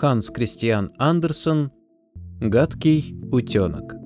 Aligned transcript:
Ханс 0.00 0.30
Кристиан 0.30 0.92
Андерсон 0.96 1.72
«Гадкий 2.40 3.16
утенок». 3.32 3.96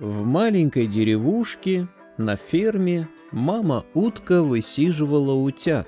В 0.00 0.24
маленькой 0.24 0.88
деревушке 0.88 1.86
на 2.18 2.34
ферме 2.34 3.08
мама-утка 3.30 4.42
высиживала 4.42 5.34
утят. 5.34 5.86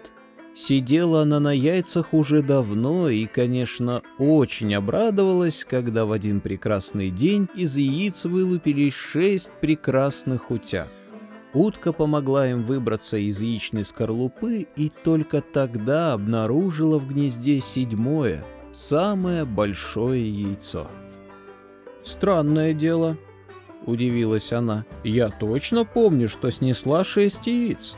Сидела 0.55 1.23
она 1.23 1.41
на 1.41 1.51
яйцах 1.51 2.15
уже 2.15 2.41
давно 2.41 3.09
и, 3.09 3.27
конечно, 3.27 4.01
очень 4.19 4.77
обрадовалась, 4.77 5.67
когда 5.69 6.07
в 6.07 6.13
один 6.13 6.41
прекрасный 6.41 7.11
день 7.11 7.49
из 7.57 7.77
яиц 7.77 8.27
вылупились 8.27 8.95
шесть 8.95 9.51
прекрасных 9.61 10.53
утят. 10.53 10.87
Утка 11.55 11.93
помогла 11.93 12.51
им 12.51 12.65
выбраться 12.65 13.17
из 13.17 13.41
яичной 13.41 13.85
скорлупы 13.85 14.67
и 14.75 14.91
только 15.05 15.41
тогда 15.41 16.13
обнаружила 16.13 16.99
в 16.99 17.09
гнезде 17.09 17.61
седьмое, 17.61 18.45
самое 18.73 19.45
большое 19.45 20.29
яйцо. 20.29 20.89
«Странное 22.03 22.75
дело»,— 22.75 23.17
удивилась 23.87 24.53
она. 24.53 24.85
«Я 25.05 25.29
точно 25.29 25.85
помню, 25.85 26.29
что 26.29 26.51
снесла 26.51 27.05
шесть 27.05 27.47
яиц». 27.47 27.97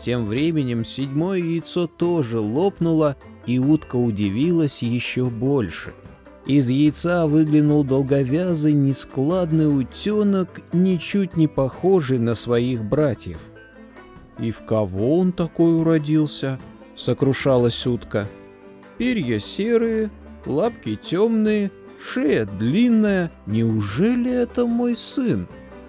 Тем 0.00 0.24
временем 0.24 0.84
седьмое 0.84 1.38
яйцо 1.38 1.86
тоже 1.86 2.40
лопнуло, 2.40 3.16
и 3.46 3.58
утка 3.58 3.96
удивилась 3.96 4.82
еще 4.82 5.26
больше— 5.26 5.92
из 6.46 6.70
яйца 6.70 7.26
выглянул 7.26 7.82
долговязый, 7.82 8.72
нескладный 8.72 9.66
утенок, 9.66 10.60
ничуть 10.72 11.36
не 11.36 11.48
похожий 11.48 12.18
на 12.18 12.34
своих 12.34 12.84
братьев. 12.84 13.40
«И 14.38 14.52
в 14.52 14.64
кого 14.64 15.18
он 15.18 15.32
такой 15.32 15.80
уродился?»— 15.80 16.60
сокрушалась 16.94 17.86
утка. 17.86 18.28
«Перья 18.96 19.40
серые, 19.40 20.10
лапки 20.44 20.94
темные, 20.94 21.72
шея 22.00 22.44
длинная. 22.46 23.32
Неужели 23.46 24.30
это 24.30 24.66
мой 24.66 24.94
сын?» 24.94 25.48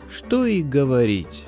Что 0.09 0.45
и 0.45 0.63
говорить. 0.63 1.43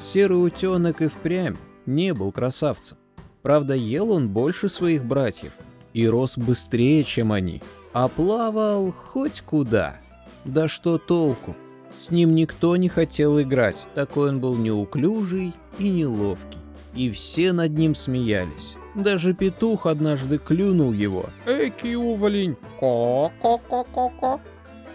Серый 0.00 0.44
утенок 0.44 1.00
и 1.00 1.06
впрямь 1.06 1.56
не 1.86 2.12
был 2.12 2.32
красавцем. 2.32 2.98
Правда, 3.40 3.74
ел 3.74 4.10
он 4.10 4.30
больше 4.30 4.68
своих 4.68 5.04
братьев 5.04 5.52
и 5.94 6.06
рос 6.06 6.36
быстрее, 6.36 7.02
чем 7.04 7.32
они 7.32 7.62
а 7.94 8.08
плавал 8.08 8.92
хоть 8.92 9.40
куда. 9.40 10.00
Да 10.44 10.68
что 10.68 10.98
толку? 10.98 11.56
С 11.96 12.10
ним 12.10 12.34
никто 12.34 12.76
не 12.76 12.88
хотел 12.88 13.40
играть, 13.40 13.86
такой 13.94 14.30
он 14.30 14.40
был 14.40 14.56
неуклюжий 14.56 15.54
и 15.78 15.88
неловкий. 15.88 16.58
И 16.92 17.10
все 17.12 17.52
над 17.52 17.78
ним 17.78 17.94
смеялись. 17.94 18.74
Даже 18.96 19.32
петух 19.32 19.86
однажды 19.86 20.38
клюнул 20.38 20.92
его. 20.92 21.26
«Эки 21.46 21.94
уволень! 21.94 22.56
Ко-ко-ко-ко-ко!» 22.80 24.40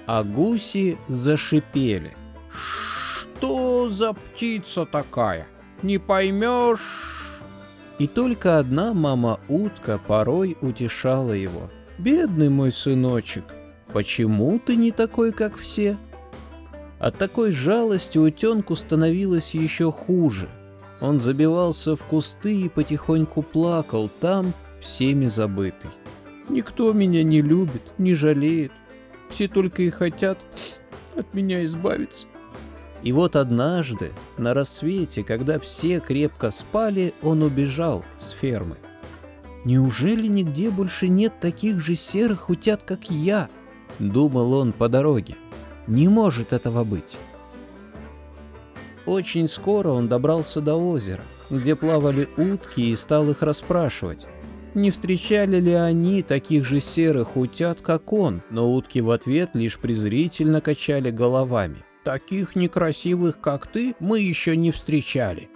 А 0.06 0.24
гуси 0.24 0.98
зашипели. 1.08 2.14
«Что 2.52 3.90
за 3.90 4.14
птица 4.14 4.86
такая? 4.86 5.48
Не 5.82 5.98
поймешь!» 5.98 7.19
И 8.00 8.08
только 8.08 8.58
одна 8.58 8.94
мама-утка 8.94 10.00
порой 10.08 10.58
утешала 10.62 11.34
его– 11.34 11.70
«Бедный 12.00 12.48
мой 12.48 12.72
сыночек, 12.72 13.44
почему 13.92 14.58
ты 14.58 14.78
не 14.78 14.92
такой, 14.92 15.34
как 15.34 15.58
все?» 15.58 15.98
От 16.98 17.18
такой 17.18 17.52
жалости 17.52 18.18
утенку 18.18 18.78
становилось 18.78 19.54
еще 19.54 19.92
хуже. 19.92 20.48
Он 21.02 21.20
забивался 21.20 21.98
в 21.98 22.06
кусты 22.06 22.56
и 22.56 22.70
потихоньку 22.70 23.42
плакал 23.42 24.10
там, 24.22 24.54
всеми 24.80 25.26
забытый. 25.26 25.90
«Никто 26.48 26.94
меня 26.94 27.22
не 27.22 27.42
любит, 27.42 27.82
не 27.98 28.14
жалеет. 28.14 28.72
Все 29.30 29.50
только 29.50 29.82
и 29.82 29.90
хотят 29.90 30.40
от 31.18 31.34
меня 31.34 31.66
избавиться». 31.66 32.28
И 33.04 33.12
вот 33.12 33.36
однажды, 33.36 34.12
на 34.38 34.54
рассвете, 34.54 35.24
когда 35.24 35.60
все 35.60 36.00
крепко 36.00 36.52
спали, 36.52 37.14
он 37.22 37.44
убежал 37.44 38.04
с 38.18 38.32
фермы. 38.32 38.78
Неужели 39.66 40.28
нигде 40.28 40.70
больше 40.70 41.08
нет 41.08 41.40
таких 41.40 41.80
же 41.80 41.96
серых 41.96 42.50
утят, 42.50 42.84
как 42.84 43.10
я? 43.10 43.50
Думал 44.00 44.54
он 44.54 44.72
по 44.72 44.90
дороге. 44.90 45.36
Не 45.88 46.08
может 46.08 46.54
этого 46.54 46.84
быть. 46.84 47.18
Очень 49.06 49.48
скоро 49.48 49.90
он 49.90 50.08
добрался 50.08 50.62
до 50.62 50.76
озера, 50.76 51.24
где 51.50 51.76
плавали 51.76 52.30
утки 52.38 52.92
и 52.92 52.96
стал 52.96 53.30
их 53.30 53.42
расспрашивать. 53.42 54.28
Не 54.76 54.92
встречали 54.92 55.60
ли 55.60 55.74
они 55.74 56.22
таких 56.22 56.64
же 56.64 56.80
серых 56.80 57.36
утят, 57.36 57.82
как 57.82 58.14
он, 58.14 58.44
но 58.52 58.72
утки 58.72 59.00
в 59.00 59.10
ответ 59.10 59.52
лишь 59.54 59.80
презрительно 59.80 60.62
качали 60.62 61.10
головами. 61.10 61.84
«Таких 62.04 62.56
некрасивых, 62.56 63.40
как 63.40 63.68
ты, 63.68 63.96
мы 64.00 64.20
еще 64.20 64.56
не 64.56 64.72
встречали». 64.72 65.50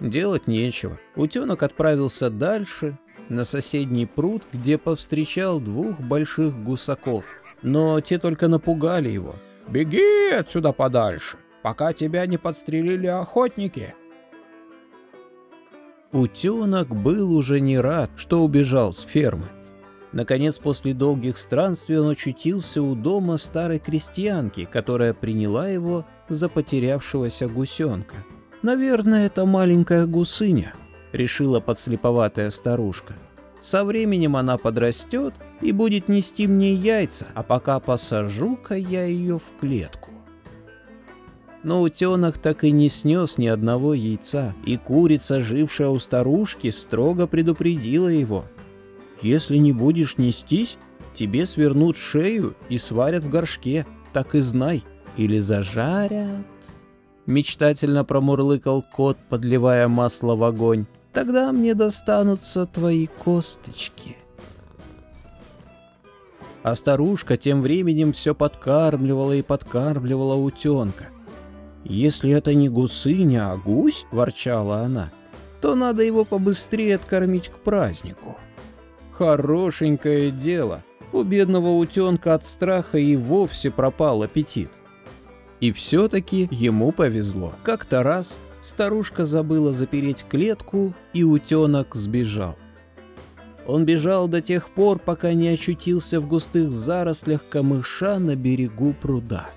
Делать 0.00 0.48
нечего. 0.48 0.98
Утенок 1.14 1.62
отправился 1.62 2.28
дальше, 2.28 2.98
на 3.28 3.44
соседний 3.44 4.06
пруд, 4.06 4.42
где 4.52 4.78
повстречал 4.78 5.60
двух 5.60 6.00
больших 6.00 6.60
гусаков. 6.62 7.24
Но 7.62 8.00
те 8.00 8.18
только 8.18 8.48
напугали 8.48 9.08
его. 9.08 9.36
«Беги 9.68 10.30
отсюда 10.32 10.72
подальше, 10.72 11.36
пока 11.62 11.92
тебя 11.92 12.26
не 12.26 12.36
подстрелили 12.36 13.06
охотники!» 13.06 13.94
Утенок 16.10 16.88
был 16.88 17.34
уже 17.34 17.60
не 17.60 17.78
рад, 17.78 18.10
что 18.16 18.42
убежал 18.42 18.92
с 18.92 19.02
фермы. 19.02 19.48
Наконец, 20.12 20.58
после 20.58 20.92
долгих 20.92 21.38
странствий 21.38 21.98
он 21.98 22.10
очутился 22.10 22.82
у 22.82 22.94
дома 22.94 23.38
старой 23.38 23.78
крестьянки, 23.78 24.64
которая 24.64 25.14
приняла 25.14 25.68
его 25.68 26.04
за 26.28 26.48
потерявшегося 26.48 27.48
гусенка. 27.48 28.16
«Наверное, 28.62 29.26
это 29.26 29.46
маленькая 29.46 30.06
гусыня», 30.06 30.74
решила 31.12 31.60
подслеповатая 31.60 32.50
старушка. 32.50 33.14
Со 33.60 33.84
временем 33.84 34.36
она 34.36 34.58
подрастет 34.58 35.34
и 35.60 35.72
будет 35.72 36.08
нести 36.08 36.46
мне 36.46 36.74
яйца, 36.74 37.28
а 37.34 37.42
пока 37.42 37.78
посажу-ка 37.78 38.74
я 38.74 39.04
ее 39.04 39.38
в 39.38 39.52
клетку. 39.60 40.10
Но 41.62 41.80
утенок 41.80 42.38
так 42.38 42.64
и 42.64 42.72
не 42.72 42.88
снес 42.88 43.38
ни 43.38 43.46
одного 43.46 43.94
яйца, 43.94 44.52
и 44.66 44.76
курица, 44.76 45.40
жившая 45.40 45.90
у 45.90 45.98
старушки, 46.00 46.70
строго 46.70 47.28
предупредила 47.28 48.08
его. 48.08 48.46
«Если 49.22 49.56
не 49.56 49.72
будешь 49.72 50.18
нестись, 50.18 50.76
тебе 51.14 51.46
свернут 51.46 51.96
шею 51.96 52.54
и 52.68 52.76
сварят 52.76 53.24
в 53.24 53.30
горшке, 53.30 53.86
так 54.12 54.34
и 54.34 54.40
знай, 54.40 54.84
или 55.16 55.38
зажарят». 55.38 56.46
Мечтательно 57.24 58.04
промурлыкал 58.04 58.82
кот, 58.82 59.16
подливая 59.28 59.88
масло 59.88 60.34
в 60.34 60.42
огонь. 60.42 60.86
Тогда 61.12 61.52
мне 61.52 61.74
достанутся 61.74 62.66
твои 62.66 63.06
косточки. 63.06 64.16
А 66.62 66.74
старушка 66.74 67.36
тем 67.36 67.60
временем 67.60 68.12
все 68.12 68.34
подкармливала 68.34 69.32
и 69.32 69.42
подкармливала 69.42 70.34
утенка. 70.36 71.08
«Если 71.84 72.30
это 72.30 72.54
не 72.54 72.68
гусыня, 72.68 73.50
а 73.50 73.56
гусь»,— 73.56 74.06
ворчала 74.12 74.82
она,— 74.82 75.10
«то 75.60 75.74
надо 75.74 76.04
его 76.04 76.24
побыстрее 76.24 76.94
откормить 76.94 77.48
к 77.48 77.58
празднику». 77.58 78.36
Хорошенькое 79.22 80.32
дело. 80.32 80.82
У 81.12 81.22
бедного 81.22 81.68
утенка 81.68 82.34
от 82.34 82.44
страха 82.44 82.98
и 82.98 83.14
вовсе 83.14 83.70
пропал 83.70 84.24
аппетит. 84.24 84.70
И 85.60 85.70
все-таки 85.70 86.48
ему 86.50 86.90
повезло. 86.90 87.52
Как-то 87.62 88.02
раз 88.02 88.36
Старушка 88.62 89.24
забыла 89.24 89.70
запереть 89.70 90.24
клетку, 90.28 90.92
и 91.12 91.22
утенок 91.22 91.94
сбежал. 91.94 92.56
Он 93.64 93.84
бежал 93.84 94.26
до 94.26 94.40
тех 94.40 94.70
пор, 94.70 94.98
пока 94.98 95.34
не 95.34 95.50
очутился 95.50 96.20
в 96.20 96.26
густых 96.26 96.72
зарослях 96.72 97.42
камыша 97.48 98.18
на 98.18 98.34
берегу 98.34 98.92
пруда. 98.92 99.50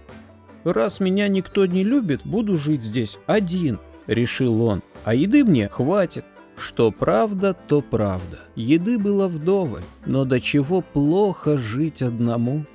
«Раз 0.64 1.00
меня 1.00 1.28
никто 1.28 1.66
не 1.66 1.84
любит, 1.84 2.22
буду 2.24 2.56
жить 2.56 2.84
здесь 2.84 3.18
один»,— 3.26 3.80
решил 4.06 4.62
он,— 4.62 4.84
«а 5.06 5.16
еды 5.16 5.44
мне 5.44 5.70
хватит». 5.70 6.24
Что 6.58 6.92
правда, 6.92 7.54
то 7.54 7.82
правда. 7.82 8.40
Еды 8.56 8.98
было 8.98 9.28
вдоволь, 9.28 9.84
но 10.06 10.26
до 10.26 10.40
чего 10.40 10.82
плохо 10.82 11.58
жить 11.58 12.02
одному. 12.02 12.66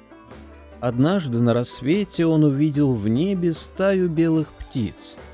Однажды 0.80 1.38
на 1.40 1.54
рассвете 1.54 2.26
он 2.26 2.44
увидел 2.44 2.94
в 2.94 3.08
небе 3.08 3.52
стаю 3.52 4.08
белых 4.08 4.48
птиц— 4.52 5.16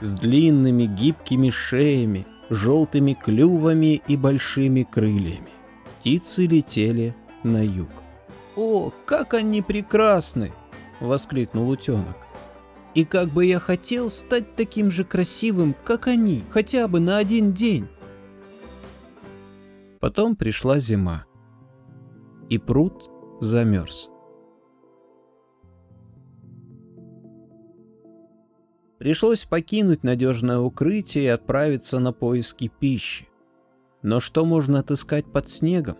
с 0.00 0.14
длинными 0.14 0.84
гибкими 0.84 1.50
шеями, 1.50 2.26
желтыми 2.48 3.14
клювами 3.14 4.02
и 4.06 4.16
большими 4.16 4.82
крыльями. 4.82 5.48
Птицы 5.98 6.46
летели 6.46 7.14
на 7.42 7.64
юг. 7.64 7.90
«О, 8.56 8.92
как 9.04 9.34
они 9.34 9.62
прекрасны!»— 9.62 10.52
воскликнул 11.00 11.68
утенок. 11.68 12.16
«И 12.94 13.04
как 13.04 13.28
бы 13.28 13.44
я 13.44 13.60
хотел 13.60 14.10
стать 14.10 14.56
таким 14.56 14.90
же 14.90 15.04
красивым, 15.04 15.74
как 15.84 16.06
они, 16.06 16.42
хотя 16.50 16.88
бы 16.88 17.00
на 17.00 17.18
один 17.18 17.52
день!» 17.52 17.86
Потом 20.00 20.34
пришла 20.34 20.78
зима, 20.78 21.26
и 22.48 22.58
пруд 22.58 23.10
замерз. 23.40 24.10
Пришлось 28.98 29.46
покинуть 29.46 30.04
надежное 30.04 30.58
укрытие 30.58 31.24
и 31.24 31.28
отправиться 31.28 32.00
на 32.00 32.12
поиски 32.12 32.70
пищи. 32.80 33.28
Но 34.02 34.20
что 34.20 34.44
можно 34.44 34.80
отыскать 34.80 35.24
под 35.24 35.48
снегом? 35.48 35.96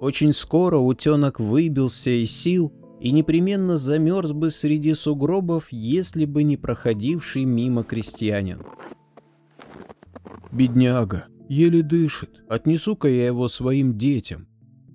Очень 0.00 0.32
скоро 0.32 0.78
утенок 0.78 1.40
выбился 1.40 2.10
из 2.10 2.30
сил 2.30 2.72
и 3.00 3.12
непременно 3.12 3.78
замерз 3.78 4.32
бы 4.32 4.50
среди 4.50 4.94
сугробов, 4.94 5.68
если 5.70 6.26
бы 6.26 6.42
не 6.42 6.56
проходивший 6.56 7.44
мимо 7.44 7.82
крестьянин. 7.82 8.62
«Бедняга, 10.52 11.26
еле 11.48 11.82
дышит, 11.82 12.42
отнесу-ка 12.48 13.08
я 13.08 13.26
его 13.26 13.48
своим 13.48 13.96
детям. 13.96 14.46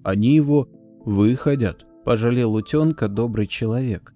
Они 0.04 0.36
его 0.36 0.70
выходят»,— 1.04 1.86
пожалел 2.06 2.54
утенка 2.54 3.08
добрый 3.08 3.48
человек. 3.48 4.14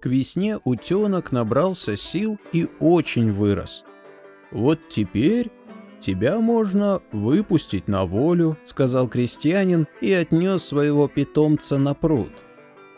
К 0.00 0.06
весне 0.06 0.58
утенок 0.64 1.32
набрался 1.32 1.96
сил 1.96 2.38
и 2.52 2.68
очень 2.80 3.32
вырос. 3.32 3.84
«Вот 4.50 4.80
теперь 4.90 5.50
тебя 6.02 6.38
можно 6.40 7.00
выпустить 7.12 7.88
на 7.88 8.04
волю»,— 8.04 8.58
сказал 8.64 9.08
крестьянин 9.08 9.86
и 10.02 10.12
отнес 10.12 10.62
своего 10.64 11.08
питомца 11.08 11.78
на 11.78 11.94
пруд. 11.94 12.32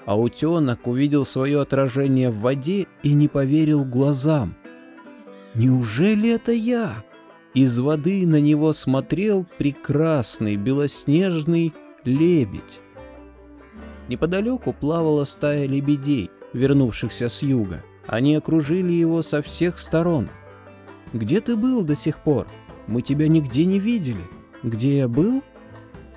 А 0.06 0.18
утенок 0.18 0.86
увидел 0.86 1.24
свое 1.24 1.60
отражение 1.60 2.30
в 2.30 2.40
воде 2.40 2.86
и 3.02 3.12
не 3.12 3.28
поверил 3.28 3.84
глазам. 3.84 4.56
«Неужели 5.54 6.30
это 6.30 6.52
я?» 6.52 7.04
Из 7.54 7.78
воды 7.78 8.26
на 8.26 8.40
него 8.40 8.72
смотрел 8.72 9.46
прекрасный 9.58 10.56
белоснежный 10.56 11.72
лебедь. 12.04 12.80
Неподалеку 14.08 14.72
плавала 14.72 15.22
стая 15.22 15.66
лебедей, 15.66 16.30
вернувшихся 16.52 17.28
с 17.28 17.42
юга. 17.42 17.84
Они 18.08 18.34
окружили 18.34 18.92
его 18.92 19.22
со 19.22 19.40
всех 19.40 19.78
сторон. 19.78 20.28
«Где 21.12 21.40
ты 21.40 21.54
был 21.54 21.82
до 21.82 21.94
сих 21.94 22.18
пор?» 22.18 22.48
Мы 22.86 23.02
тебя 23.02 23.28
нигде 23.28 23.64
не 23.64 23.78
видели. 23.78 24.24
Где 24.62 24.98
я 24.98 25.08
был?» 25.08 25.42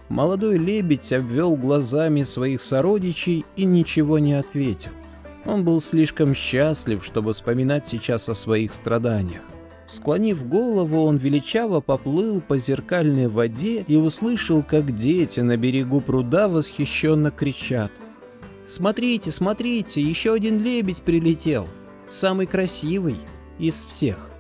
Молодой 0.10 0.58
лебедь 0.58 1.12
обвел 1.12 1.56
глазами 1.56 2.24
своих 2.24 2.62
сородичей 2.62 3.46
и 3.56 3.66
ничего 3.66 4.20
не 4.20 4.34
ответил. 4.34 4.92
Он 5.46 5.64
был 5.64 5.82
слишком 5.82 6.34
счастлив, 6.34 7.04
чтобы 7.04 7.34
вспоминать 7.34 7.88
сейчас 7.88 8.30
о 8.30 8.36
своих 8.36 8.74
страданиях. 8.74 9.44
Склонив 9.86 10.48
голову, 10.48 11.04
он 11.04 11.18
величаво 11.18 11.80
поплыл 11.80 12.42
по 12.42 12.58
зеркальной 12.58 13.28
воде 13.28 13.86
и 13.88 13.96
услышал, 13.96 14.62
как 14.62 14.94
дети 14.94 15.40
на 15.40 15.56
берегу 15.56 16.02
пруда 16.02 16.50
восхищенно 16.50 17.32
кричат. 17.32 17.92
«Смотрите, 18.66 19.32
смотрите, 19.32 20.02
еще 20.02 20.34
один 20.34 20.62
лебедь 20.62 21.02
прилетел! 21.02 21.68
Самый 22.10 22.48
красивый 22.48 23.16
из 23.60 23.84
всех!» 23.84 24.37